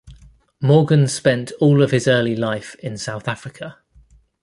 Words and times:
Morgan 0.59 1.07
spent 1.07 1.51
all 1.59 1.83
of 1.83 1.91
his 1.91 2.07
early 2.07 2.35
life 2.35 2.73
in 2.81 2.97
South 2.97 3.27
Africa. 3.27 3.77